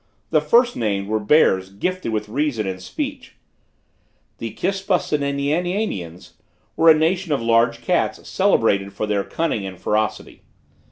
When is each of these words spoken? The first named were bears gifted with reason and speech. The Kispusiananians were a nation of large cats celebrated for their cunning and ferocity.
The 0.31 0.41
first 0.41 0.75
named 0.75 1.07
were 1.07 1.19
bears 1.19 1.69
gifted 1.69 2.11
with 2.11 2.27
reason 2.27 2.65
and 2.65 2.81
speech. 2.81 3.35
The 4.39 4.55
Kispusiananians 4.55 6.31
were 6.75 6.89
a 6.89 6.95
nation 6.97 7.31
of 7.31 7.41
large 7.43 7.83
cats 7.83 8.27
celebrated 8.27 8.93
for 8.93 9.05
their 9.05 9.23
cunning 9.23 9.63
and 9.63 9.77
ferocity. 9.79 10.41